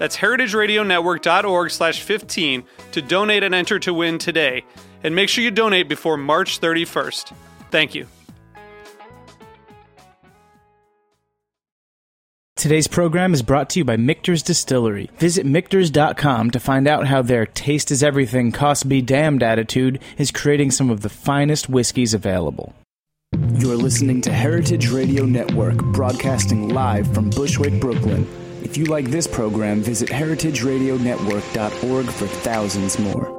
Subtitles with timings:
[0.00, 4.64] That's heritageradionetwork.org slash 15 to donate and enter to win today.
[5.04, 7.34] And make sure you donate before March 31st.
[7.70, 8.06] Thank you.
[12.56, 15.10] Today's program is brought to you by Michter's Distillery.
[15.18, 20.30] Visit Michter's.com to find out how their taste is everything, cost be damned attitude is
[20.30, 22.74] creating some of the finest whiskeys available.
[23.52, 28.26] You're listening to Heritage Radio Network, broadcasting live from Bushwick, Brooklyn.
[28.62, 33.38] If you like this program, visit heritageradionetwork.org for thousands more.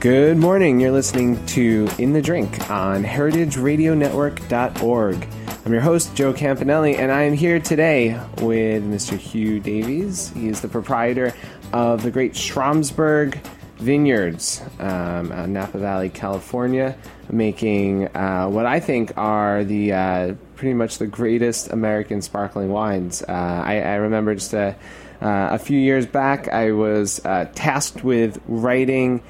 [0.00, 0.80] Good morning.
[0.80, 5.28] You're listening to In the Drink on heritageradionetwork.org.
[5.64, 9.16] I'm your host, Joe Campanale, and I am here today with Mr.
[9.16, 10.28] Hugh Davies.
[10.28, 11.32] He is the proprietor
[11.72, 13.42] of the great Schramsberg
[13.78, 16.94] Vineyards, um, uh, Napa Valley, California,
[17.30, 23.22] making uh, what I think are the uh, pretty much the greatest American sparkling wines.
[23.22, 24.76] Uh, I, I, remember just a,
[25.22, 29.22] uh, a, few years back, I was uh, tasked with writing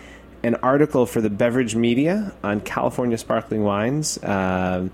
[0.42, 4.22] an article for the beverage media on California sparkling wines.
[4.22, 4.90] Um,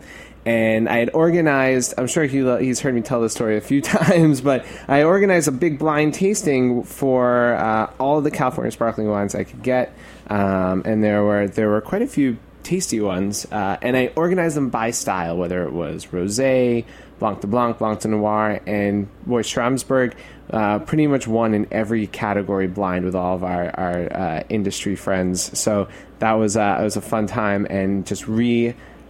[0.51, 1.95] and I had organized.
[1.97, 5.47] I'm sure he, he's heard me tell this story a few times, but I organized
[5.47, 9.95] a big blind tasting for uh, all the California sparkling wines I could get,
[10.29, 14.57] um, and there were there were quite a few tasty ones, uh, and I organized
[14.57, 16.85] them by style, whether it was rosé,
[17.21, 20.15] Blanc de Blanc, Blanc de Noir, and Boy Schramsberg
[20.51, 24.97] uh, pretty much won in every category blind with all of our, our uh, industry
[24.97, 25.57] friends.
[25.59, 25.89] So
[26.19, 28.27] that was uh, it was a fun time and just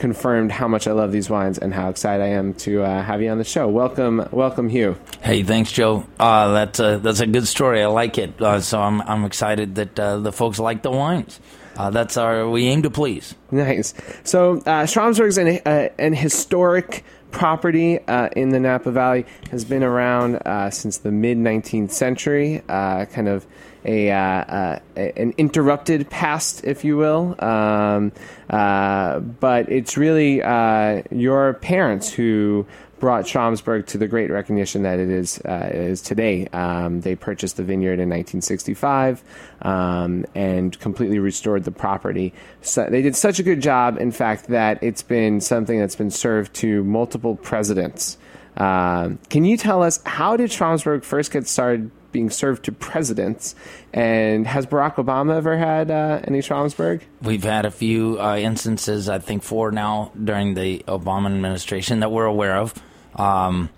[0.00, 3.22] reconfirmed how much I love these wines and how excited I am to uh, have
[3.22, 3.68] you on the show.
[3.68, 4.96] Welcome, welcome, Hugh.
[5.22, 6.06] Hey, thanks, Joe.
[6.18, 7.82] Uh, that's a, that's a good story.
[7.82, 8.40] I like it.
[8.40, 11.40] Uh, so I'm I'm excited that the folks like the wines.
[11.76, 13.34] that's our we aim to please.
[13.50, 13.94] Nice.
[14.24, 15.48] So uh, Schramsberg's an,
[15.98, 21.38] an historic property uh, in the Napa Valley has been around uh, since the mid
[21.38, 23.46] 19th century, uh, kind of
[23.84, 27.36] a, uh, uh, an interrupted past, if you will.
[27.42, 28.12] Um,
[28.48, 30.36] uh, but it's really
[31.10, 32.66] your parents who
[33.00, 36.46] brought Schramsberg to the great recognition that it is uh, is today.
[36.48, 39.24] Um, they purchased the vineyard in 1965
[39.62, 42.32] um, and completely restored the property.
[42.60, 46.10] So they did such a good job, in fact, that it's been something that's been
[46.10, 48.18] served to multiple presidents.
[48.56, 53.54] Uh, can you tell us how did Schramsberg first get started being served to presidents.
[53.92, 57.02] And has Barack Obama ever had uh, any Schramsberg?
[57.22, 62.10] We've had a few uh, instances, I think four now, during the Obama administration that
[62.10, 62.74] we're aware of
[63.16, 63.70] um,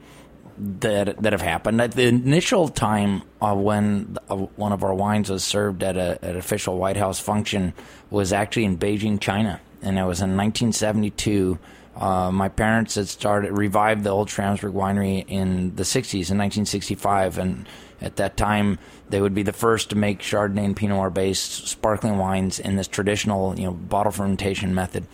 [0.59, 1.81] that that have happened.
[1.81, 6.19] At the initial time uh, when uh, one of our wines was served at a,
[6.25, 7.73] an official White House function
[8.11, 11.59] was actually in Beijing, China, and it was in 1972.
[11.97, 17.39] Uh, my parents had started revived the old Schramsberg winery in the 60s in 1965,
[17.39, 17.69] and
[18.01, 18.79] at that time
[19.11, 22.77] they would be the first to make Chardonnay and Pinot Noir based sparkling wines in
[22.77, 25.07] this traditional, you know, bottle fermentation method,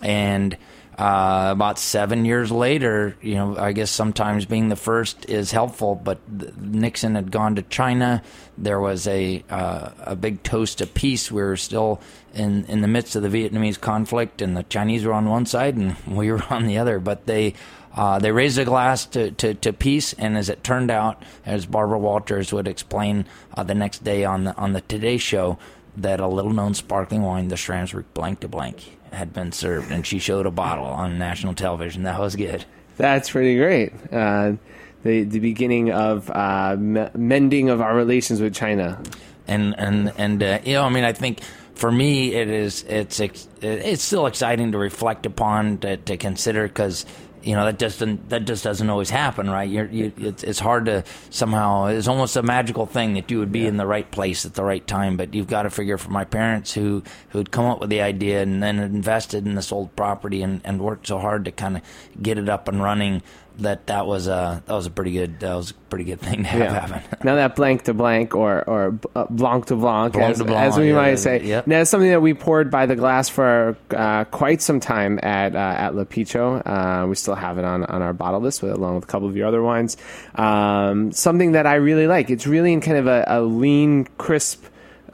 [0.00, 0.56] and
[0.98, 5.94] uh, about seven years later, you know, I guess sometimes being the first is helpful.
[5.94, 6.18] But
[6.60, 8.22] Nixon had gone to China.
[8.58, 11.32] There was a uh, a big toast of peace.
[11.32, 12.00] We were still
[12.34, 15.76] in in the midst of the Vietnamese conflict, and the Chinese were on one side
[15.76, 16.98] and we were on the other.
[16.98, 17.54] But they
[17.94, 21.66] uh, they raised a glass to, to, to, peace, and as it turned out, as
[21.66, 25.58] Barbara Walters would explain uh, the next day on the on the Today Show,
[25.96, 28.76] that a little known sparkling wine, the Schramsberg Blanc de Blanc,
[29.12, 32.04] had been served, and she showed a bottle on national television.
[32.04, 32.64] That was good.
[32.96, 33.92] That's pretty great.
[34.12, 34.54] Uh,
[35.02, 39.02] the the beginning of uh, mending of our relations with China.
[39.48, 41.40] And and and uh, you know, I mean, I think
[41.74, 46.68] for me, it is it's ex- it's still exciting to reflect upon to, to consider
[46.68, 47.04] because
[47.44, 49.68] you know that doesn't that just doesn't always happen, right?
[49.68, 51.86] You're, you, it's, it's hard to somehow.
[51.86, 53.68] It's almost a magical thing that you would be yeah.
[53.68, 55.16] in the right place at the right time.
[55.16, 58.00] But you've got to figure for my parents who who had come up with the
[58.00, 61.76] idea and then invested in this old property and, and worked so hard to kind
[61.76, 61.82] of
[62.20, 63.22] get it up and running
[63.58, 66.42] that that was a that was a pretty good that was a pretty good thing
[66.42, 66.86] to have yeah.
[66.86, 67.18] happen.
[67.24, 70.72] now that blank to blank or or uh, blanc to blanc, blanc, as, to blanc
[70.72, 71.66] as, we yeah, might say, yep.
[71.66, 75.54] now it's something that we poured by the glass for uh, quite some time at
[75.54, 76.62] uh, at L'Apicio.
[76.64, 79.28] Uh, we still have it on on our bottle list with, along with a couple
[79.28, 79.96] of your other wines.
[80.34, 82.30] Um, something that I really like.
[82.30, 84.64] It's really in kind of a, a lean, crisp.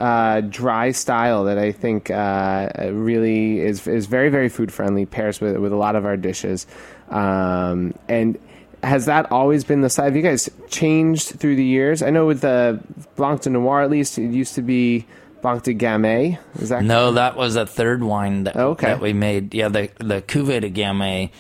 [0.00, 5.06] Uh, dry style that I think uh, really is is very very food friendly.
[5.06, 6.68] Pairs with with a lot of our dishes.
[7.10, 8.38] Um, and
[8.82, 10.06] has that always been the style?
[10.06, 12.02] Have you guys changed through the years?
[12.02, 12.80] I know with the
[13.16, 15.06] Blanc de Noir, at least, it used to be
[15.42, 16.38] Blanc de Gamay.
[16.60, 17.12] Is that no?
[17.12, 18.86] That was a third wine that, okay.
[18.86, 19.54] that we made.
[19.54, 21.30] Yeah, the the Cuvée de Gamay,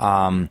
[0.00, 0.50] um,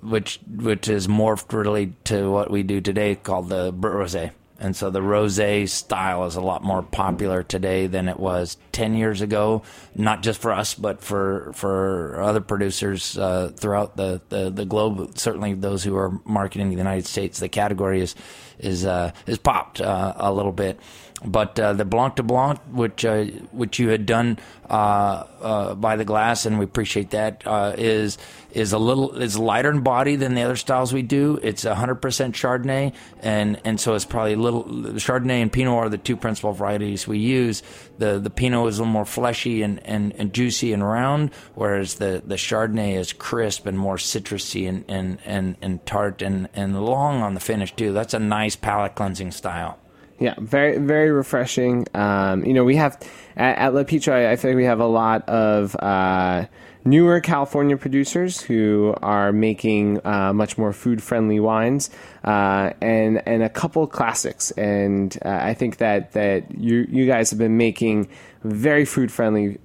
[0.00, 4.32] which which is morphed really to what we do today, called the Brut Rosé.
[4.60, 8.94] And so the rosé style is a lot more popular today than it was 10
[8.94, 9.62] years ago,
[9.94, 15.16] not just for us, but for, for other producers uh, throughout the, the, the, globe.
[15.16, 18.16] Certainly those who are marketing in the United States, the category is,
[18.58, 20.80] is, uh, is popped uh, a little bit.
[21.24, 24.38] But uh, the Blanc de Blanc, which uh, which you had done
[24.70, 28.18] uh, uh by the glass, and we appreciate that, uh, is
[28.52, 31.38] is a little is lighter in body than the other styles we do.
[31.42, 35.98] It's 100% Chardonnay, and and so it's probably a little Chardonnay and Pinot are the
[35.98, 37.64] two principal varieties we use.
[37.98, 41.96] The the Pinot is a little more fleshy and, and, and juicy and round, whereas
[41.96, 46.80] the, the Chardonnay is crisp and more citrusy and and, and, and tart and, and
[46.80, 47.92] long on the finish too.
[47.92, 49.78] That's a nice palate cleansing style.
[50.18, 51.86] Yeah, very very refreshing.
[51.94, 53.00] Um, you know, we have
[53.36, 56.46] at, at L'Apicio, I, feel like we have a lot of uh,
[56.84, 61.90] newer California producers who are making uh, much more food friendly wines,
[62.24, 64.50] uh, and and a couple classics.
[64.52, 68.08] And uh, I think that that you you guys have been making
[68.42, 69.58] very food friendly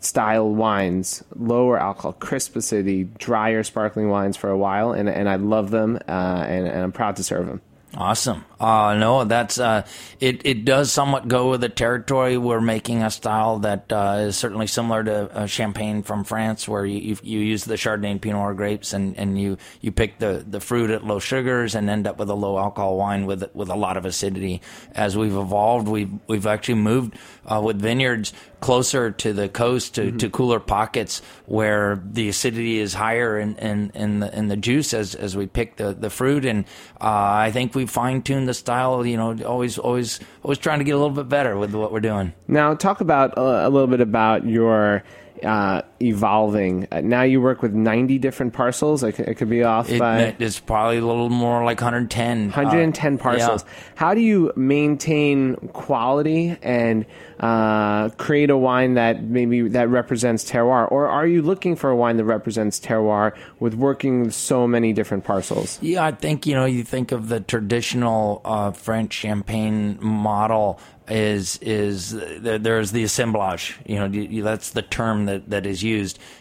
[0.00, 5.36] style wines, lower alcohol, crisp acidity, drier sparkling wines for a while, and and I
[5.36, 7.60] love them, uh, and, and I'm proud to serve them.
[7.96, 8.44] Awesome.
[8.60, 9.84] Uh, no, that's uh,
[10.20, 10.42] it.
[10.44, 12.38] It does somewhat go with the territory.
[12.38, 16.86] We're making a style that uh, is certainly similar to uh, champagne from France, where
[16.86, 20.44] you, you use the Chardonnay and Pinot Noir grapes, and, and you, you pick the,
[20.46, 23.70] the fruit at low sugars, and end up with a low alcohol wine with with
[23.70, 24.62] a lot of acidity.
[24.94, 30.02] As we've evolved, we've we've actually moved uh, with vineyards closer to the coast to,
[30.02, 30.18] mm-hmm.
[30.18, 34.94] to cooler pockets where the acidity is higher in, in, in the in the juice
[34.94, 36.64] as, as we pick the, the fruit and
[37.00, 40.84] uh, I think we fine tuned the style you know always always always trying to
[40.84, 42.32] get a little bit better with what we're doing.
[42.48, 45.02] Now talk about uh, a little bit about your
[45.42, 46.88] uh, evolving.
[46.90, 49.02] Uh, now you work with 90 different parcels.
[49.02, 50.34] It, it could be off it, by.
[50.38, 52.46] It's probably a little more like 110.
[52.46, 53.64] 110 uh, parcels.
[53.64, 53.92] Yeah.
[53.96, 57.06] How do you maintain quality and
[57.40, 61.96] uh, create a wine that maybe that represents terroir, or are you looking for a
[61.96, 65.78] wine that represents terroir with working with so many different parcels?
[65.80, 70.78] Yeah, I think you know you think of the traditional uh, French champagne model
[71.10, 73.78] is is there's the assemblage.
[73.86, 75.89] You know, that's the term that, that is used,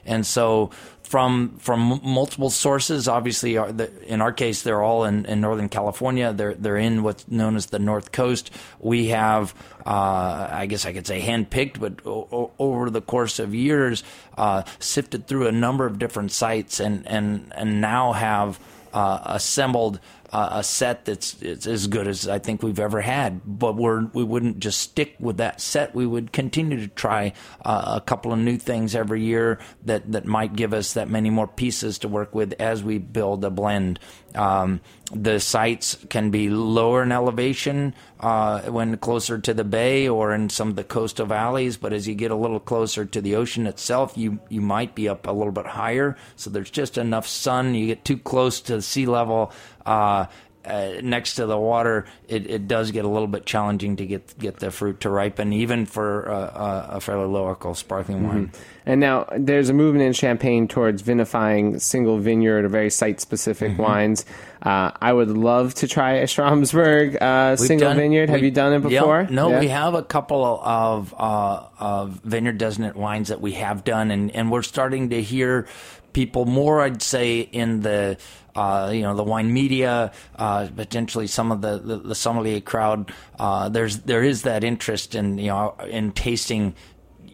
[0.05, 0.71] and so
[1.09, 3.07] from from multiple sources.
[3.07, 3.73] Obviously, uh,
[4.05, 6.31] in our case, they're all in, in Northern California.
[6.33, 8.51] They're they're in what's known as the North Coast.
[8.79, 9.55] We have,
[9.87, 14.03] uh, I guess I could say, handpicked, but o- over the course of years,
[14.37, 18.59] uh, sifted through a number of different sites, and and and now have
[18.93, 19.99] uh, assembled
[20.31, 23.41] uh, a set that's as good as I think we've ever had.
[23.45, 25.95] But we're we wouldn't just stick with that set.
[25.95, 27.33] We would continue to try
[27.63, 31.29] uh, a couple of new things every year that that might give us that many
[31.29, 33.99] more pieces to work with as we build a blend.
[34.35, 34.81] Um,
[35.11, 40.49] the sites can be lower in elevation uh, when closer to the bay or in
[40.49, 43.65] some of the coastal valleys, but as you get a little closer to the ocean
[43.65, 46.15] itself, you you might be up a little bit higher.
[46.35, 47.73] So there's just enough sun.
[47.73, 49.51] You get too close to sea level.
[49.89, 50.25] Uh,
[50.65, 54.37] uh, next to the water, it, it does get a little bit challenging to get
[54.37, 58.47] get the fruit to ripen, even for uh, a fairly low alcohol sparkling wine.
[58.47, 58.61] Mm-hmm.
[58.85, 63.71] And now there's a movement in Champagne towards vinifying single vineyard or very site specific
[63.71, 63.81] mm-hmm.
[63.81, 64.25] wines.
[64.61, 68.29] Uh, I would love to try a Schramsberg uh, single done, vineyard.
[68.29, 69.21] Have you done it before?
[69.21, 69.59] Yeah, no, yeah.
[69.61, 74.35] we have a couple of, uh, of vineyard designate wines that we have done, and,
[74.35, 75.67] and we're starting to hear
[76.11, 78.17] people more, I'd say, in the
[78.59, 83.13] uh, you know the wine media, uh, potentially some of the, the, the sommelier crowd.
[83.37, 86.75] Uh, there's there is that interest in you know in tasting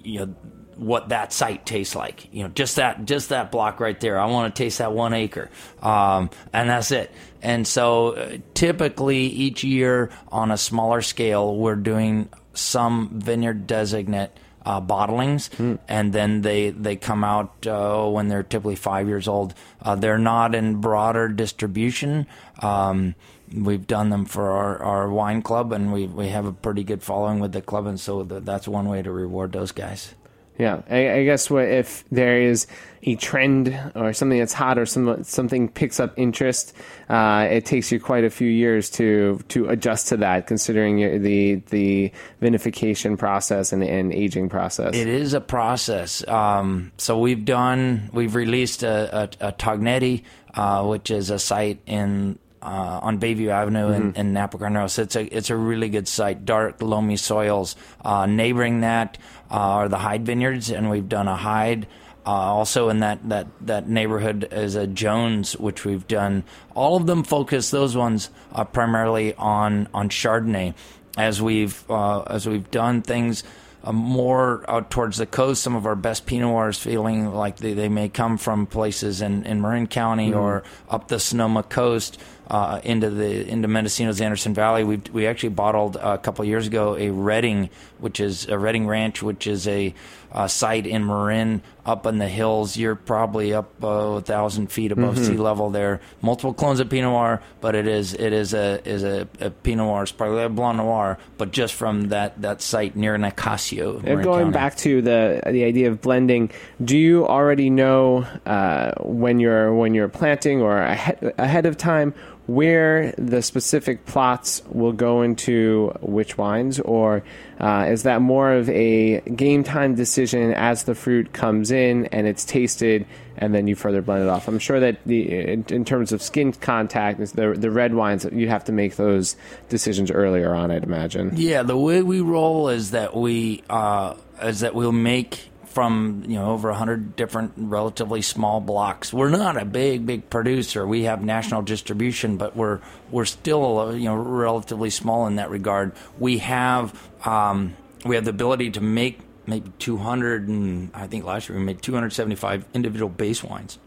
[0.03, 0.36] you know
[0.77, 2.32] what that site tastes like.
[2.34, 4.20] You know, just that just that block right there.
[4.20, 5.50] I want to taste that one acre,
[5.82, 7.12] um, and that's it.
[7.41, 14.32] And so, uh, typically each year on a smaller scale, we're doing some vineyard designate.
[14.65, 15.50] Uh, bottlings,
[15.88, 19.53] and then they they come out uh, when they're typically five years old.
[19.79, 22.25] Uh, they're not in broader distribution.
[22.63, 23.13] Um,
[23.53, 27.03] we've done them for our, our wine club, and we we have a pretty good
[27.03, 30.15] following with the club, and so th- that's one way to reward those guys.
[30.58, 32.66] Yeah, I, I guess what if there is
[33.04, 36.74] a trend or something that's hot or some something picks up interest,
[37.10, 41.20] uh, it takes you quite a few years to to adjust to that, considering your,
[41.20, 44.96] the the vinification process and, and aging process.
[44.96, 46.26] It is a process.
[46.28, 51.80] Um, so we've done, we've released a, a, a Tognetti, uh, which is a site
[51.86, 54.98] in uh, on Bayview Avenue in, in Napa Carneros.
[54.98, 56.46] It's a it's a really good site.
[56.46, 57.76] Dark loamy soils.
[58.04, 61.88] Uh, neighboring that are the Hyde Vineyards, and we've done a Hyde.
[62.25, 66.44] Uh, also in that, that, that neighborhood is a Jones, which we've done.
[66.74, 70.74] All of them focus those ones uh, primarily on on Chardonnay,
[71.18, 73.44] as we've uh, as we've done things
[73.84, 75.62] uh, more out towards the coast.
[75.62, 79.46] Some of our best Pinot Noirs feeling like they, they may come from places in,
[79.46, 84.84] in Marin County or up the Sonoma coast uh, into the into Mendocino's Anderson Valley.
[84.84, 87.70] We we actually bottled uh, a couple of years ago a Redding,
[88.06, 89.92] which is a Redding Ranch, which is a
[90.32, 92.78] uh, site in Marin up in the hills.
[92.78, 96.02] You're probably up uh, a thousand feet above sea level there.
[96.22, 99.88] Multiple clones of Pinot Noir, but it is it is a is a, a Pinot
[99.88, 104.00] Noir, Sparglet Blanc Noir, but just from that that site near Nicasio.
[104.02, 104.52] Going County.
[104.52, 106.52] back to the the idea of blending,
[106.84, 112.14] do you already know uh, when you're when you're planting or ahead, ahead of time
[112.48, 117.24] where the specific plots will go into which wines, or
[117.60, 122.28] uh, is that more of a game time decision as the fruit comes in and
[122.28, 123.06] it's tasted,
[123.38, 124.48] and then you further blend it off?
[124.48, 128.50] I'm sure that the in, in terms of skin contact, the the red wines you
[128.50, 129.36] have to make those
[129.70, 130.72] decisions earlier on.
[130.72, 131.32] I'd imagine.
[131.34, 136.36] Yeah, the way we roll is that we uh, is that we'll make from you
[136.36, 139.13] know over 100 different relatively small blocks.
[139.13, 140.86] We're not a big big producer.
[140.86, 142.79] We have national distribution, but we're
[143.12, 145.93] we're still uh, you know relatively small in that regard.
[146.19, 151.50] We have um, we have the ability to make maybe 200 and I think last
[151.50, 153.77] year we made 275 individual base wines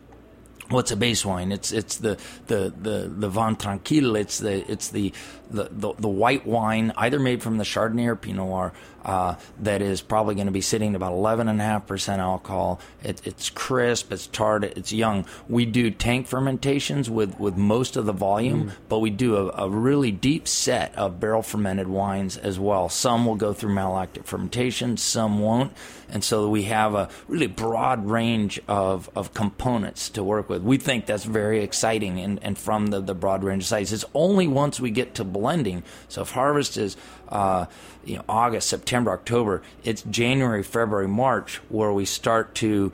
[0.71, 1.53] what's a base wine?
[1.53, 4.17] It's it's the the the the Vin Tranquille.
[4.17, 5.13] It's the it's the
[5.51, 8.73] the, the the white wine, either made from the Chardonnay or Pinot Noir,
[9.05, 12.21] uh, that is probably going to be sitting at about eleven and a half percent
[12.21, 12.81] alcohol.
[13.03, 15.25] It, it's crisp, it's tart, it's young.
[15.49, 19.69] We do tank fermentations with with most of the volume, but we do a, a
[19.69, 22.89] really deep set of barrel fermented wines as well.
[22.89, 25.73] Some will go through malolactic fermentation, some won't,
[26.09, 30.63] and so we have a really broad range of of components to work with.
[30.63, 34.05] We think that's very exciting, and, and from the, the broad range of sites, it's
[34.15, 35.83] only once we get to blending.
[36.09, 36.97] So if harvest is
[37.29, 37.67] uh,
[38.05, 42.93] you know August, September, October, it's January, February, March where we start to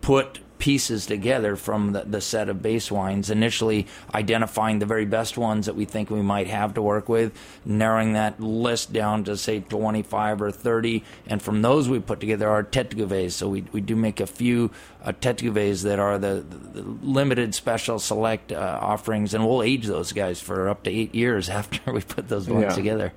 [0.00, 5.38] put pieces together from the, the set of base wines, initially identifying the very best
[5.38, 7.32] ones that we think we might have to work with,
[7.64, 12.48] narrowing that list down to say 25 or 30, and from those we put together
[12.48, 13.32] our tete.
[13.32, 14.70] So we, we do make a few
[15.04, 15.38] uh, tete
[15.82, 20.68] that are the, the, limited special select uh, offerings, and we'll age those guys for
[20.68, 22.74] up to eight years after we put those ones Yeah.
[22.74, 23.12] together.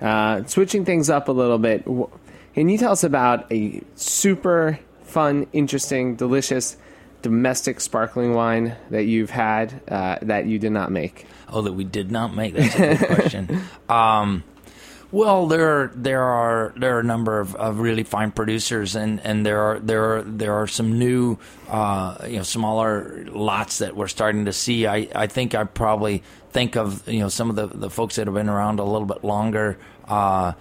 [0.00, 1.84] Uh, switching things up a little bit,
[2.54, 6.76] can you tell us about a super fun, interesting, delicious
[7.22, 11.26] domestic sparkling wine that you've had uh, that you did not make?
[11.48, 12.54] Oh, that we did not make.
[12.54, 13.62] That's a good question.
[13.88, 14.44] Um,
[15.14, 19.20] well, there are there are there are a number of, of really fine producers, and,
[19.20, 23.94] and there are there are there are some new uh, you know smaller lots that
[23.94, 24.88] we're starting to see.
[24.88, 28.26] I, I think I probably think of you know some of the, the folks that
[28.26, 29.78] have been around a little bit longer.
[30.06, 30.52] Uh,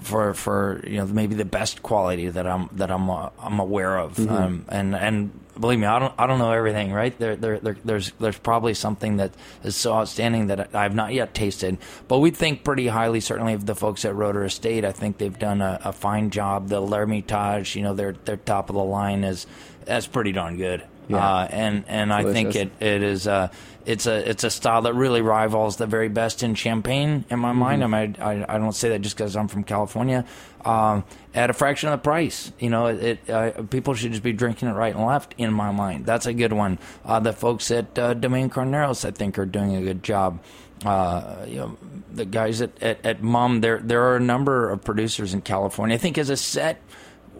[0.00, 3.98] for for you know maybe the best quality that I'm that I'm uh, I'm aware
[3.98, 6.92] of, um, and and believe me, I don't I don't know everything.
[6.92, 9.32] Right there, there, there there's there's probably something that
[9.62, 11.78] is so outstanding that I've not yet tasted.
[12.08, 14.84] But we think pretty highly, certainly of the folks at Roederer Estate.
[14.84, 16.68] I think they've done a, a fine job.
[16.68, 19.46] The L'Ermitage, you know, their their top of the line is
[19.84, 20.84] that's pretty darn good.
[21.08, 21.16] Yeah.
[21.16, 23.48] Uh, and and I think it it is uh,
[23.84, 27.52] it's a it's a style that really rivals the very best in champagne in my
[27.52, 27.82] mind.
[27.82, 30.24] I mean, I, I don't say that just because I'm from California.
[30.64, 31.04] Um,
[31.34, 34.32] at a fraction of the price, you know, it, it uh, people should just be
[34.32, 35.34] drinking it right and left.
[35.38, 36.78] In my mind, that's a good one.
[37.04, 40.40] Uh, the folks at uh, Domaine Carneros, I think, are doing a good job.
[40.84, 41.76] Uh, you know,
[42.12, 45.94] the guys at, at, at Mumm, there there are a number of producers in California.
[45.94, 46.80] I think as a set,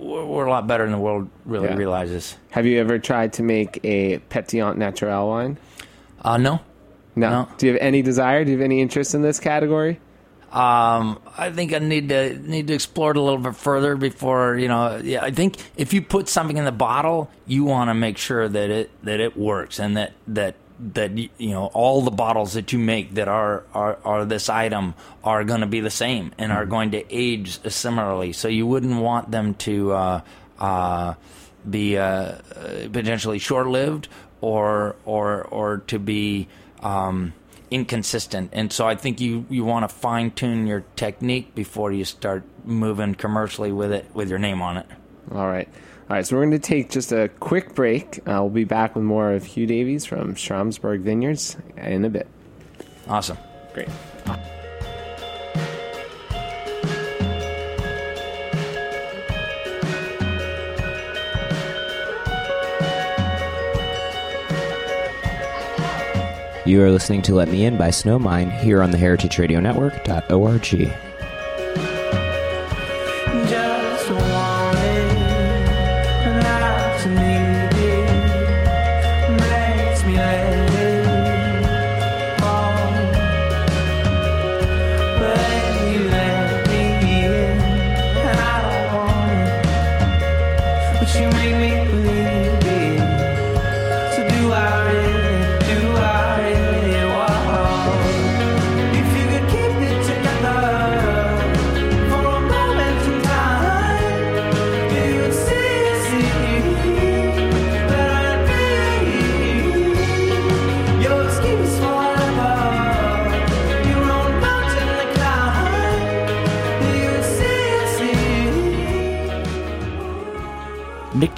[0.03, 1.77] we're, we're a lot better than the world really Yeah.
[1.77, 2.37] realizes.
[2.51, 5.59] Have you ever tried to make a Pétillant Naturel wine?
[6.23, 6.61] Uh, no,
[7.17, 7.31] No.
[7.31, 7.49] No.
[7.59, 8.45] Do you have any desire?
[8.45, 10.01] Do you have any interest in this category?
[10.53, 14.59] Um, I think I need to need to explore it a little bit further before
[14.59, 15.01] you know.
[15.03, 18.49] Yeah, I think if you put something in the bottle, you want to make sure
[18.49, 20.57] that it that it works and that that
[20.95, 24.95] that you know all the bottles that you make that are are, are this item
[25.23, 28.33] are going to be the same and are going to age similarly.
[28.33, 30.21] So you wouldn't want them to uh,
[30.59, 31.15] uh,
[31.69, 32.39] be uh, uh,
[32.93, 34.09] potentially short lived
[34.41, 36.49] or or or to be
[36.81, 37.33] um,
[37.71, 38.51] inconsistent.
[38.53, 42.45] And so I think you, you want to fine tune your technique before you start
[42.65, 44.87] moving commercially with it with your name on it.
[45.33, 45.69] All right.
[46.13, 48.19] All right, so we're going to take just a quick break.
[48.29, 52.29] Uh, we'll be back with more of Hugh Davies from Schramsberg Vineyards in a bit.
[53.09, 53.39] Awesome.
[53.73, 53.89] Great.
[66.67, 71.12] You are listening to Let Me In by Snowmine here on the Heritage Radio Network.org.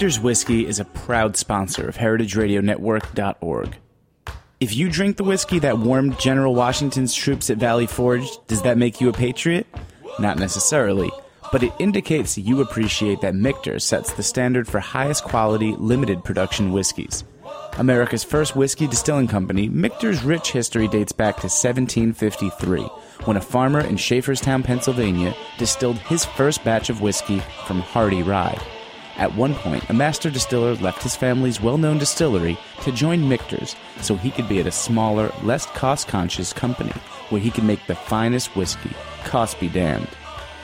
[0.05, 3.77] Michter's Whiskey is a proud sponsor of HeritageRadioNetwork.org.
[4.61, 8.77] If you drink the whiskey that warmed General Washington's troops at Valley Forge, does that
[8.77, 9.67] make you a patriot?
[10.19, 11.11] Not necessarily,
[11.51, 16.71] but it indicates you appreciate that Michter sets the standard for highest quality, limited production
[16.71, 17.25] whiskeys.
[17.79, 22.83] America's first whiskey distilling company, Michter's rich history dates back to 1753,
[23.25, 28.61] when a farmer in Schaeferstown, Pennsylvania, distilled his first batch of whiskey from Hardy Rye.
[29.17, 33.77] At one point, a master distiller left his family's well known distillery to join Michter's
[34.01, 36.93] so he could be at a smaller, less cost conscious company
[37.31, 38.91] where he could make the finest whiskey.
[39.25, 40.09] Cost be damned.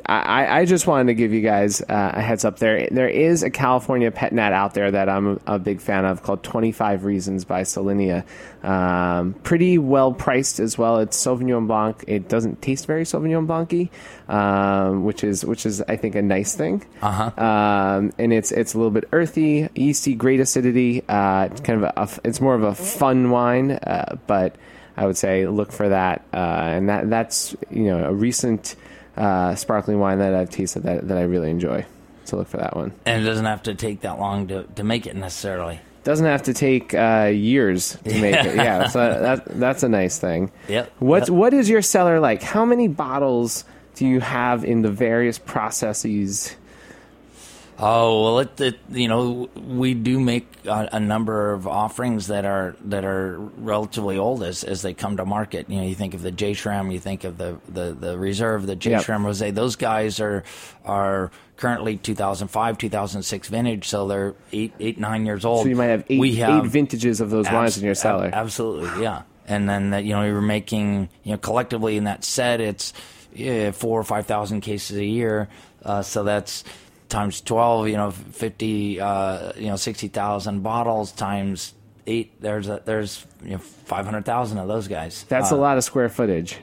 [0.06, 2.90] I, I just wanted to give you guys uh, a heads up there.
[2.92, 6.24] There is a California pet nat out there that I'm a, a big fan of
[6.24, 8.26] called 25 Reasons by Salinia.
[8.68, 11.00] Um, pretty well priced as well.
[11.00, 12.04] It's Sauvignon Blanc.
[12.06, 13.90] It doesn't taste very Sauvignon Blanc
[14.28, 16.86] um, which is which is I think a nice thing.
[17.02, 17.32] Uh-huh.
[17.42, 21.02] Um, and it's it's a little bit earthy, yeasty, great acidity.
[21.08, 24.56] Uh, it's kind of a, a- it's more of a fun wine, uh, but
[24.98, 26.26] I would say look for that.
[26.34, 28.76] Uh, and that that's you know a recent
[29.16, 31.86] uh, sparkling wine that I've tasted that that I really enjoy.
[32.26, 32.92] So look for that one.
[33.06, 35.80] And it doesn't have to take that long to, to make it necessarily.
[36.08, 38.56] Doesn't have to take uh, years to make it.
[38.56, 40.54] Yeah, so that that's a nice thing.
[40.70, 40.90] Yep.
[41.00, 42.42] What what is your cellar like?
[42.42, 43.66] How many bottles
[43.96, 46.56] do you have in the various processes?
[47.80, 52.44] Oh well, it, it you know we do make a, a number of offerings that
[52.44, 55.70] are that are relatively old as, as they come to market.
[55.70, 58.66] You know, you think of the J Schram, you think of the the, the Reserve,
[58.66, 59.04] the J Yep.
[59.04, 59.54] Schram Rosé.
[59.54, 60.44] Those guys are
[60.86, 65.62] are currently 2005, 2006 vintage, so they're eight eight nine years old.
[65.64, 68.26] So you might have eight, have eight vintages of those wines in your cellar.
[68.26, 69.22] ab- absolutely, yeah.
[69.46, 72.92] And then that you know we were making you know collectively in that set it's
[73.36, 75.48] yeah, four or five thousand cases a year.
[75.84, 76.64] Uh, so that's
[77.10, 77.88] times twelve.
[77.88, 79.00] You know, fifty.
[79.00, 81.74] Uh, you know, sixty thousand bottles times
[82.06, 82.40] eight.
[82.42, 85.26] There's a, there's you know five hundred thousand of those guys.
[85.30, 86.58] That's Uh, a lot of square footage.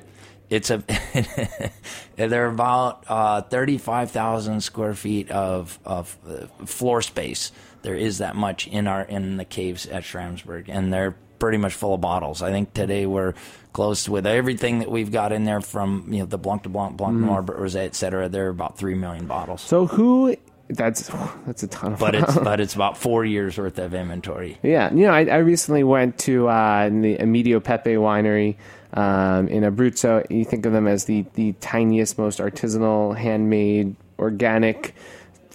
[0.50, 0.82] it's a
[2.16, 7.50] they're about uh, 35,000 square feet of of uh, floor space.
[7.82, 11.74] There is that much in our in the caves at Schramsberg, and they're pretty much
[11.74, 12.42] full of bottles.
[12.42, 13.34] I think today we're
[13.74, 16.96] close with everything that we've got in there from you know the Blanc de Blanc,
[16.96, 18.30] Blanc Noir, Rosé, et cetera.
[18.30, 19.60] They're about three million bottles.
[19.60, 20.34] So who?
[20.68, 21.10] That's
[21.44, 21.98] that's a ton of.
[21.98, 24.58] but it's but it's about four years worth of inventory.
[24.62, 28.56] Yeah, you know, I, I recently went to uh, the Emidio Pepe winery
[28.94, 30.24] um, in Abruzzo.
[30.30, 34.94] You think of them as the, the tiniest, most artisanal, handmade, organic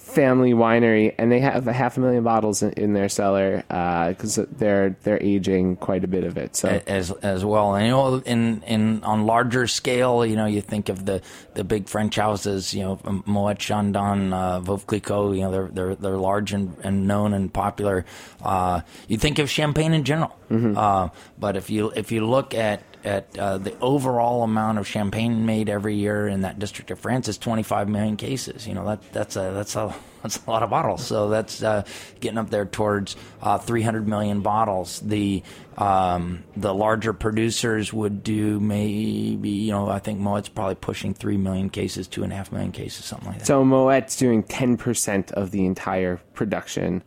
[0.09, 3.63] family winery, and they have a half a million bottles in, in their cellar
[4.09, 6.55] because they're they're aging quite a bit of it.
[6.55, 7.75] So as as well.
[7.75, 11.21] And you know, in in on larger scale, you know, you think of the,
[11.53, 15.95] the big French houses, you know, Moet Chandon, uh, Veuve Clicquot, you know, they're they're
[15.95, 18.05] they're large and, and known and popular.
[18.43, 22.81] Uh, you think of champagne in general, uh, but if you if you look at
[23.03, 27.27] at uh, the overall amount of champagne made every year in that district of France
[27.27, 28.67] is 25 million cases.
[28.67, 31.05] You know that that's a that's a that's a lot of bottles.
[31.05, 31.83] So that's uh,
[32.19, 34.99] getting up there towards uh, 300 million bottles.
[34.99, 35.43] The
[35.77, 41.37] um, the larger producers would do maybe you know I think Moet's probably pushing three
[41.37, 43.45] million cases, two and a half million cases, something like that.
[43.45, 47.03] so Moet's doing ten percent of the entire production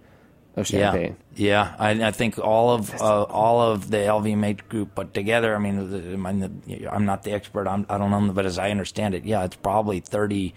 [0.56, 1.16] of champagne.
[1.18, 1.74] Yeah, yeah.
[1.78, 5.54] I, I think all of uh, all of the LVMH group put together.
[5.54, 7.66] I mean, the, I mean, the, I'm not the expert.
[7.66, 10.54] I'm, I don't know, but as I understand it, yeah, it's probably 30,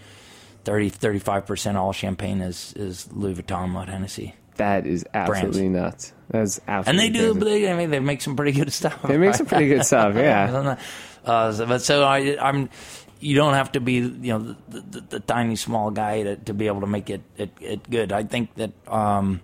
[0.64, 6.14] 30 35 percent all champagne is is Louis Vuitton, Moet Hennessy, That is absolutely nuts.
[6.30, 7.06] That's absolutely.
[7.08, 7.34] and they do.
[7.34, 9.02] They, I mean, they make some pretty good stuff.
[9.04, 10.16] They make some pretty good stuff.
[10.16, 10.78] Yeah.
[11.24, 12.70] Uh, so, but so I, I'm.
[13.22, 16.54] You don't have to be, you know, the, the, the tiny small guy to, to
[16.54, 18.12] be able to make it, it, it good.
[18.12, 19.40] I think that um,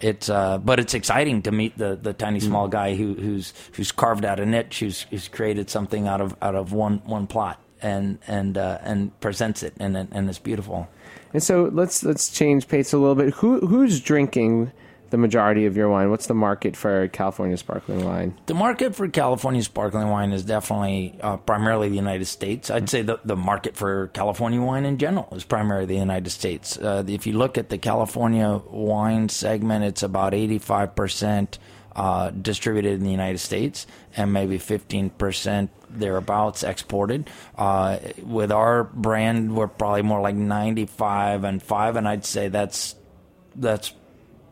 [0.00, 3.90] it's, uh, but it's exciting to meet the, the tiny small guy who, who's who's
[3.90, 7.60] carved out a niche, who's who's created something out of out of one one plot
[7.82, 10.88] and and uh, and presents it, and and it's beautiful.
[11.32, 13.34] And so let's let's change pace a little bit.
[13.34, 14.72] Who who's drinking
[15.10, 16.10] the majority of your wine?
[16.10, 18.38] What's the market for California sparkling wine?
[18.46, 22.70] The market for California sparkling wine is definitely uh, primarily the United States.
[22.70, 26.78] I'd say the, the market for California wine in general is primarily the United States.
[26.78, 31.58] Uh, if you look at the California wine segment, it's about 85%
[31.96, 37.28] uh, distributed in the United States and maybe 15% thereabouts exported.
[37.56, 42.94] Uh, with our brand, we're probably more like 95 and 5, and I'd say that's
[43.56, 43.92] that's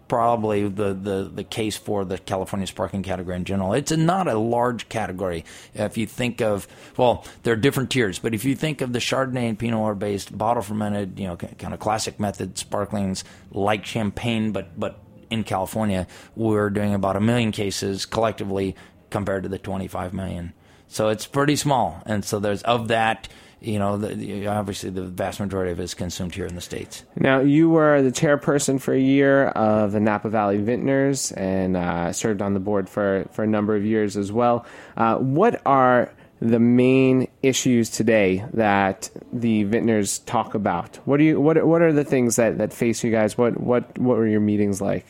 [0.08, 3.74] probably the, the, the case for the California sparkling category in general.
[3.74, 5.44] It's a, not a large category.
[5.74, 6.66] If you think of,
[6.96, 9.94] well, there are different tiers, but if you think of the Chardonnay and Pinot Noir
[9.94, 14.98] based bottle fermented, you know, kind of classic method sparklings like champagne, but, but
[15.30, 18.74] in California, we're doing about a million cases collectively
[19.10, 20.52] compared to the 25 million.
[20.88, 22.02] So it's pretty small.
[22.06, 23.28] And so there's of that,
[23.60, 26.60] you know, the, the- obviously the vast majority of it is consumed here in the
[26.60, 27.04] States.
[27.16, 32.12] Now, you were the chairperson for a year of the Napa Valley Vintners and uh,
[32.12, 34.64] served on the board for, for a number of years as well.
[34.96, 40.96] Uh, what are the main issues today that the vintners talk about?
[41.04, 43.36] What do you what what are the things that, that face you guys?
[43.36, 45.04] What what what were your meetings like?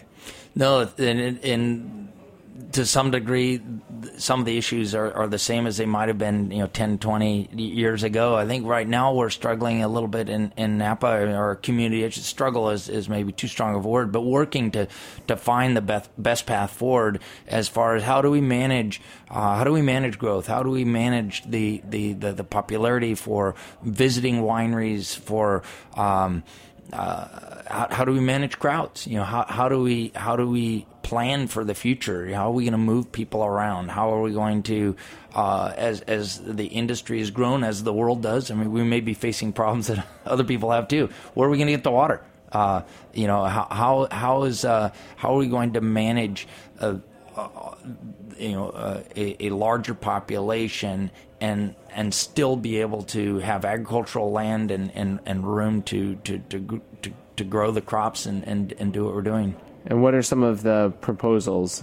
[0.54, 2.07] No, in, in
[2.72, 3.62] to some degree,
[4.18, 6.66] some of the issues are, are the same as they might have been, you know,
[6.66, 8.36] 10, 20 years ago.
[8.36, 12.08] I think right now we're struggling a little bit in, in Napa, our community.
[12.10, 14.86] Struggle is, is maybe too strong of a word, but working to,
[15.28, 19.00] to find the best, best path forward as far as how do we manage,
[19.30, 20.46] uh, how do we manage growth?
[20.46, 25.62] How do we manage the, the, the, the popularity for visiting wineries, for,
[25.94, 26.42] um,
[26.92, 29.06] uh, how, how do we manage crowds?
[29.06, 32.32] You know, how, how do we how do we plan for the future?
[32.34, 33.90] How are we going to move people around?
[33.90, 34.94] How are we going to,
[35.34, 38.50] uh, as as the industry has grown, as the world does?
[38.50, 41.08] I mean, we may be facing problems that other people have too.
[41.32, 42.20] Where are we going to get the water?
[42.52, 42.82] Uh,
[43.14, 46.46] you know, how how how is uh, how are we going to manage?
[46.78, 46.98] Uh,
[48.36, 54.32] you know uh, a, a larger population and and still be able to have agricultural
[54.32, 58.74] land and, and, and room to to, to, to to grow the crops and, and,
[58.78, 59.54] and do what we're doing.
[59.88, 61.82] And what are some of the proposals?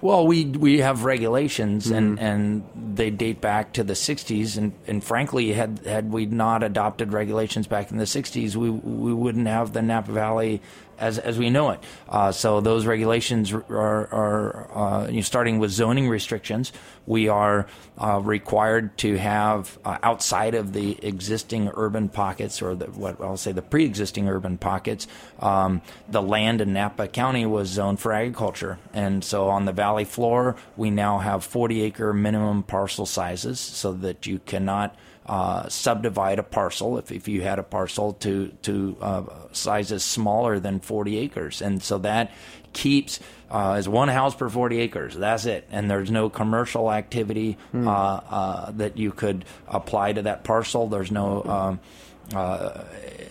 [0.00, 2.24] Well, we we have regulations and, mm-hmm.
[2.24, 7.12] and they date back to the '60s, and, and frankly, had had we not adopted
[7.12, 10.60] regulations back in the '60s, we we wouldn't have the Napa Valley
[11.02, 11.80] as as we know it.
[12.08, 16.72] Uh, so those regulations are are uh, you know, starting with zoning restrictions.
[17.04, 17.66] We are
[17.98, 23.36] uh, required to have uh, outside of the existing urban pockets, or the, what I'll
[23.36, 25.08] say the pre-existing urban pockets,
[25.40, 30.04] um, the land in Napa County was zoned for agriculture, and so on the valley
[30.04, 36.38] floor, we now have 40 acre minimum parcel sizes, so that you cannot uh, subdivide
[36.38, 41.18] a parcel if, if you had a parcel to to uh, sizes smaller than 40
[41.18, 42.32] acres, and so that
[42.72, 45.14] keeps uh, is one house per 40 acres.
[45.14, 50.42] That's it, and there's no commercial activity uh, uh, that you could apply to that
[50.44, 50.88] parcel.
[50.88, 51.80] There's no um,
[52.34, 52.84] uh,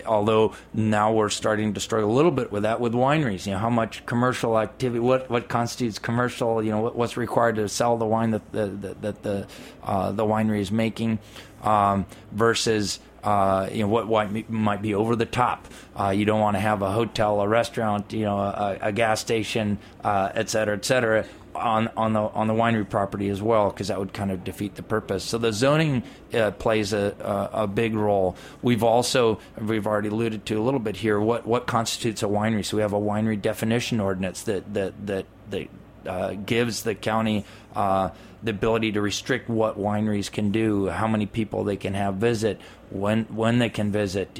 [0.05, 3.45] although now we're starting to struggle a little bit with that with wineries.
[3.45, 6.63] You know, how much commercial activity, what what constitutes commercial?
[6.63, 9.47] You know, what, what's required to sell the wine that the that, that the
[9.83, 11.19] uh, the winery is making
[11.63, 12.99] um, versus.
[13.23, 15.67] Uh, you know what, what might be over the top.
[15.95, 19.21] Uh, you don't want to have a hotel, a restaurant, you know, a, a gas
[19.21, 21.23] station, uh, et cetera, et cetera,
[21.55, 24.75] on on the on the winery property as well, because that would kind of defeat
[24.75, 25.23] the purpose.
[25.23, 27.15] So the zoning uh, plays a,
[27.53, 28.35] a a big role.
[28.61, 32.65] We've also we've already alluded to a little bit here what what constitutes a winery.
[32.65, 35.67] So we have a winery definition ordinance that that that that
[36.05, 38.09] uh, gives the county uh,
[38.43, 42.59] the ability to restrict what wineries can do, how many people they can have visit,
[42.89, 44.39] when when they can visit.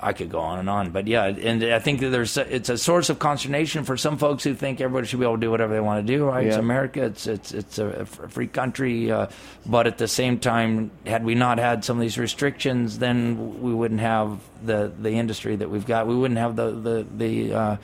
[0.00, 2.68] I could go on and on, but yeah, and I think that there's a, it's
[2.68, 5.50] a source of consternation for some folks who think everybody should be able to do
[5.50, 6.26] whatever they want to do.
[6.26, 6.46] Right?
[6.46, 7.04] It's America.
[7.04, 9.26] It's it's it's a free country, uh,
[9.66, 13.74] but at the same time, had we not had some of these restrictions, then we
[13.74, 16.06] wouldn't have the the industry that we've got.
[16.06, 17.54] We wouldn't have the the the.
[17.54, 17.76] Uh,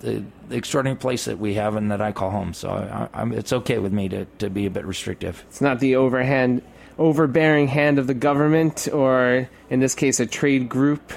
[0.00, 3.32] the, the extraordinary place that we have and that I call home, so I, I'm,
[3.32, 5.44] it's okay with me to, to be a bit restrictive.
[5.48, 6.62] It's not the overhand,
[6.98, 11.12] overbearing hand of the government, or in this case, a trade group.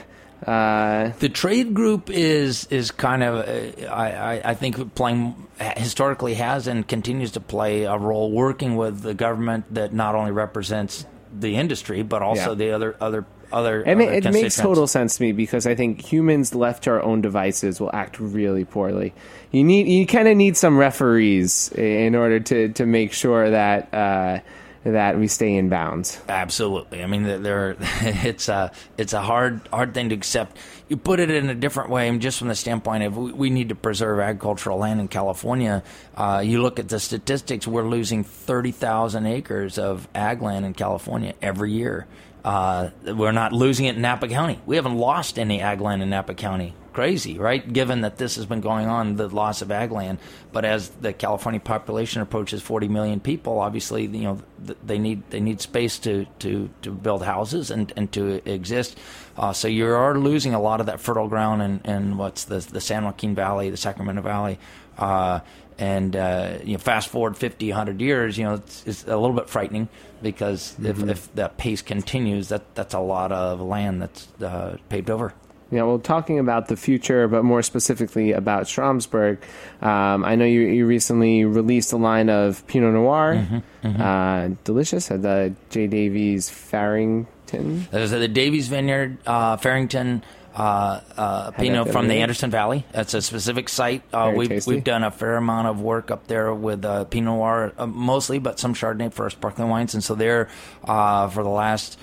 [0.46, 5.36] Uh, The trade group is is kind of uh, I, I I think playing
[5.78, 10.32] historically has and continues to play a role working with the government that not only
[10.32, 11.06] represents
[11.40, 12.56] the industry but also Yeah.
[12.56, 13.84] the other other other.
[13.84, 16.92] it, ma- other it makes total sense to me because I think humans left to
[16.92, 19.14] our own devices will act really poorly.
[19.52, 23.94] You need, you kind of need some referees in order to to make sure that
[23.94, 24.40] uh,
[24.84, 26.20] that we stay in bounds.
[26.28, 27.04] Absolutely.
[27.04, 30.58] I mean, there- it's a it's a hard hard thing to accept.
[30.90, 33.50] You put it in a different way, and just from the standpoint of we, we
[33.50, 35.84] need to preserve agricultural land in California.
[36.16, 40.74] Uh, you look at the statistics; we're losing thirty thousand acres of ag land in
[40.74, 42.08] California every year.
[42.44, 44.60] Uh, we're not losing it in Napa County.
[44.66, 46.74] We haven't lost any ag land in Napa County.
[46.92, 47.72] Crazy, right?
[47.72, 50.18] Given that this has been going on, the loss of ag land.
[50.52, 54.42] But as the California population approaches 40 million people, obviously, you know,
[54.84, 58.98] they need they need space to to, to build houses and, and to exist.
[59.38, 62.60] Uh, so you are losing a lot of that fertile ground in, in what's the
[62.60, 64.60] the San Joaquin Valley, the Sacramento Valley.
[64.98, 65.40] Uh,
[65.82, 69.36] and uh, you know, fast forward 50, 100 years, you know, it's, it's a little
[69.36, 69.90] bit frightening
[70.22, 75.10] because if, if that pace continues, that that's a lot of land that's uh, paved
[75.10, 75.34] over.
[75.72, 79.38] Yeah, well, talking about the future, but more specifically about Schramsberg,
[79.82, 85.22] um, I know you, you recently released a line of Pinot Noir, Uh, delicious at
[85.24, 85.88] the J.
[85.88, 87.88] Davies Ferrington.
[87.90, 90.24] There's the Davies Vineyard, uh, Ferrington,
[90.56, 92.86] uh, uh, Pinot from the Anderson Valley.
[92.92, 94.04] That's a specific site.
[94.14, 94.76] Uh, we've tasty.
[94.76, 98.40] we've done a fair amount of work up there with uh, Pinot Noir, uh, mostly,
[98.40, 99.94] but some Chardonnay for our sparkling wines.
[99.94, 100.50] And so there,
[100.84, 101.98] uh, for the last.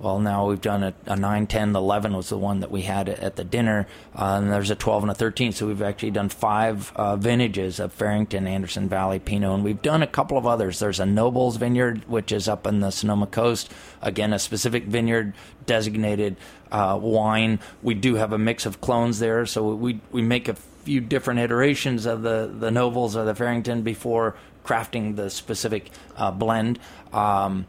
[0.00, 3.08] Well, now we've done a, a 9, 10, 11 was the one that we had
[3.08, 3.88] at the dinner.
[4.14, 5.52] Uh, and there's a 12 and a 13.
[5.52, 9.54] So we've actually done five uh, vintages of Ferrington, Anderson Valley, Pinot.
[9.54, 10.78] And we've done a couple of others.
[10.78, 13.72] There's a Nobles Vineyard, which is up in the Sonoma Coast.
[14.00, 15.34] Again, a specific vineyard
[15.66, 16.36] designated
[16.70, 17.58] uh, wine.
[17.82, 19.46] We do have a mix of clones there.
[19.46, 23.82] So we, we make a few different iterations of the, the Nobles or the Ferrington
[23.82, 26.78] before crafting the specific uh, blend.
[27.12, 27.66] Um,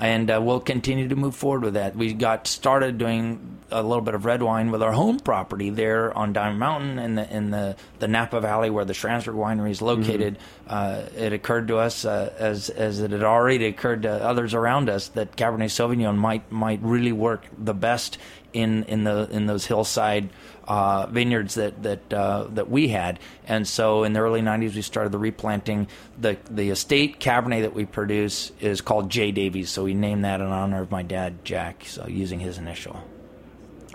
[0.00, 1.94] and uh, we'll continue to move forward with that.
[1.94, 6.16] We got started doing a little bit of red wine with our home property there
[6.16, 9.82] on Diamond Mountain in the in the, the Napa Valley where the Schramsberg Winery is
[9.82, 10.38] located.
[10.66, 14.88] Uh, it occurred to us uh, as as it had already occurred to others around
[14.88, 18.18] us that Cabernet Sauvignon might might really work the best
[18.52, 20.30] in in the in those hillside
[20.66, 24.82] uh, vineyards that that uh, that we had, and so in the early '90s we
[24.82, 25.88] started the replanting.
[26.18, 30.40] the The estate Cabernet that we produce is called J Davies, so we named that
[30.40, 33.02] in honor of my dad Jack, so using his initial.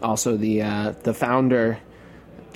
[0.02, 1.80] Also, the uh, the founder,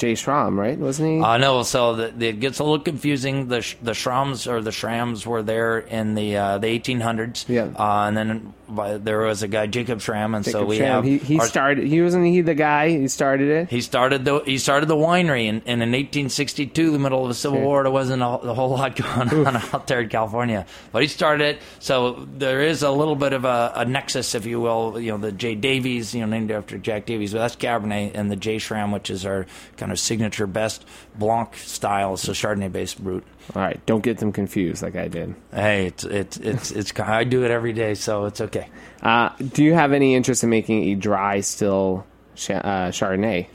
[0.02, 0.80] Jay Schramm, right?
[0.80, 1.22] Wasn't he?
[1.22, 3.50] Uh, no, so the, the, it gets a little confusing.
[3.50, 7.48] The the Shrams or the Shrams were there in the uh, the 1800s.
[7.48, 7.66] Yeah.
[7.78, 10.96] Uh, and then by, there was a guy Jacob Schramm, and so we Schramm.
[10.96, 11.86] have he, he our- started.
[11.86, 12.90] He wasn't he the guy.
[12.90, 13.70] He started it.
[13.70, 17.36] He started the he started the winery, and, and in 1862, the middle of the
[17.36, 17.66] Civil Sure.
[17.66, 20.66] War, there wasn't a, a whole lot going on out there in California.
[20.92, 24.48] But he started it, so there is a little bit of a, a nexus, if
[24.48, 25.00] you will.
[25.00, 28.32] You know, the J Davies, you know, named after Jack Davies, but that's Cabernet, and
[28.32, 29.46] the J Schram, which is our
[29.78, 33.24] kind of signature best Blanc style, so Chardonnay based brut.
[33.56, 35.36] All right, don't get them confused like I did.
[35.54, 38.70] Hey, it's it's it's it's I do it every day, so it's okay.
[39.02, 42.06] Uh, do you have any interest in making a dry still
[42.50, 43.48] uh, Chardonnay?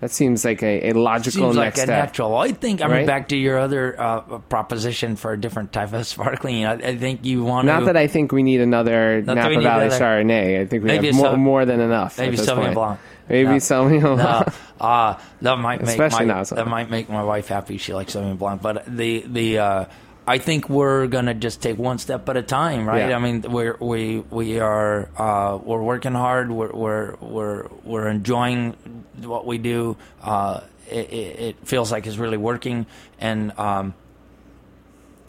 [0.00, 2.04] That seems like a, a logical Seems like next a step.
[2.06, 2.36] natural.
[2.36, 3.06] I think I mean Right?
[3.06, 6.66] back to your other uh, proposition for a different type of sparkling.
[6.66, 9.48] I, I think you want to Not to that I think we need another Napa
[9.48, 10.60] need Valley another- Chardonnay.
[10.60, 12.18] I think we have more, Sau- more than enough.
[12.18, 12.74] maybe Sauvignon.
[12.74, 13.00] Blanc.
[13.28, 13.56] Maybe No.
[13.56, 14.48] Sauvignon No, Blanc.
[14.80, 17.78] uh, that might make Especially my, so- that might make my wife happy.
[17.78, 19.84] She likes Sauvignon Blanc, but the the uh,
[20.28, 23.10] I think we're gonna just take one step at a time, right?
[23.10, 23.16] Yeah.
[23.16, 26.50] I mean, we're we we are uh, we're working hard.
[26.50, 28.72] We're we're we're we're enjoying
[29.22, 29.96] what we do.
[30.20, 32.86] Uh, it, it, it feels like it's really working,
[33.20, 33.94] and um,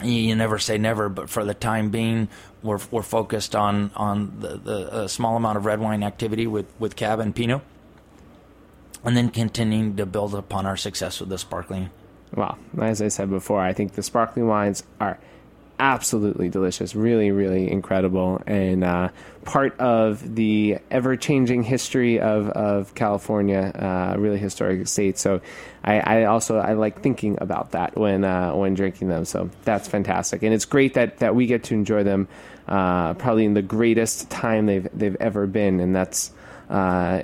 [0.02, 2.28] you, you never say never, but for the time being,
[2.62, 6.66] we're we're focused on on the, the uh, small amount of red wine activity with
[6.80, 7.62] with Cab and Pinot,
[9.04, 11.90] and then continuing to build upon our success with the sparkling.
[12.34, 15.18] Well, as I said before, I think the sparkling wines are
[15.80, 19.08] absolutely delicious, really, really incredible, and uh,
[19.44, 25.18] part of the ever-changing history of, of California, uh, really historic state.
[25.18, 25.40] So,
[25.84, 29.24] I, I also I like thinking about that when uh, when drinking them.
[29.24, 32.28] So that's fantastic, and it's great that, that we get to enjoy them,
[32.66, 36.32] uh, probably in the greatest time they've they've ever been, and that's.
[36.68, 37.22] Uh,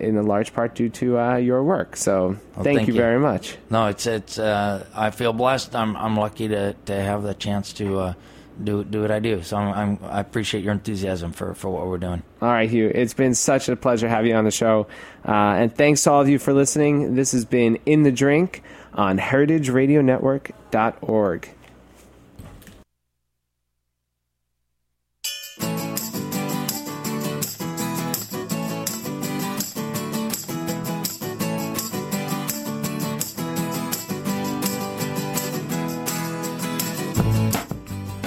[0.00, 1.96] in a large part due to uh, your work.
[1.96, 3.00] So, thank, thank you you.
[3.00, 3.58] very much.
[3.68, 4.38] No, it's it's.
[4.38, 5.76] Uh, I feel blessed.
[5.76, 8.14] I'm I'm lucky to, to have the chance to uh,
[8.62, 9.42] do do what I do.
[9.42, 12.22] So I'm, I'm I appreciate your enthusiasm for, for what we're doing.
[12.40, 12.90] All right, Hugh.
[12.94, 14.86] It's been such a pleasure having you on the show.
[15.26, 17.16] Uh, and thanks to all of you for listening.
[17.16, 18.62] This has been In the Drink
[18.94, 21.50] on heritageradionetwork.org.